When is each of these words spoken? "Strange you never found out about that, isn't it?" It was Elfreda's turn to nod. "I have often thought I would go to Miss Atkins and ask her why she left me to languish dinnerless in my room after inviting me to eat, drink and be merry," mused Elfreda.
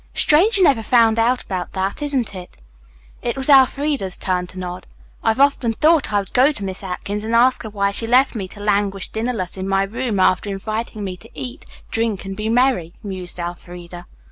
"Strange 0.15 0.57
you 0.57 0.63
never 0.63 0.81
found 0.81 1.19
out 1.19 1.43
about 1.43 1.73
that, 1.73 2.01
isn't 2.01 2.33
it?" 2.33 2.59
It 3.21 3.37
was 3.37 3.49
Elfreda's 3.51 4.17
turn 4.17 4.47
to 4.47 4.57
nod. 4.57 4.87
"I 5.23 5.27
have 5.29 5.39
often 5.39 5.73
thought 5.73 6.11
I 6.11 6.17
would 6.17 6.33
go 6.33 6.51
to 6.51 6.63
Miss 6.63 6.81
Atkins 6.81 7.23
and 7.23 7.35
ask 7.35 7.61
her 7.61 7.69
why 7.69 7.91
she 7.91 8.07
left 8.07 8.33
me 8.33 8.47
to 8.47 8.59
languish 8.59 9.09
dinnerless 9.11 9.57
in 9.57 9.69
my 9.69 9.83
room 9.83 10.19
after 10.19 10.49
inviting 10.49 11.03
me 11.03 11.17
to 11.17 11.29
eat, 11.37 11.67
drink 11.91 12.25
and 12.25 12.35
be 12.35 12.49
merry," 12.49 12.93
mused 13.03 13.37
Elfreda. 13.37 14.07